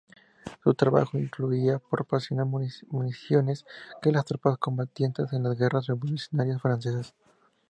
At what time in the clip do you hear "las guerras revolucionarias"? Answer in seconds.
5.43-6.59